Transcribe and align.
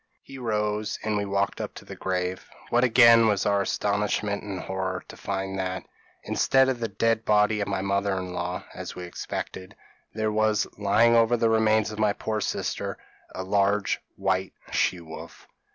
p> 0.25 0.33
"He 0.33 0.37
rose 0.39 0.97
and 1.03 1.15
we 1.15 1.25
walked 1.25 1.61
up 1.61 1.75
to 1.75 1.85
the 1.85 1.95
grave; 1.95 2.49
what 2.71 2.83
again 2.83 3.27
was 3.27 3.45
our 3.45 3.61
astonishment 3.61 4.41
and 4.41 4.59
horror 4.59 5.03
to 5.09 5.15
find 5.15 5.59
that, 5.59 5.83
instead 6.23 6.69
of 6.69 6.79
the 6.79 6.87
dead 6.87 7.23
body 7.23 7.59
of 7.61 7.67
my 7.67 7.81
mother 7.83 8.17
in 8.17 8.33
law, 8.33 8.65
as 8.73 8.95
we 8.95 9.03
expected, 9.03 9.75
there 10.11 10.31
was 10.31 10.65
lying 10.75 11.13
over 11.15 11.37
the 11.37 11.51
remains 11.51 11.91
of 11.91 11.99
my 11.99 12.13
poor 12.13 12.41
sister, 12.41 12.97
a 13.35 13.43
large 13.43 14.01
white 14.15 14.53
she 14.71 14.99
wolf. 14.99 15.47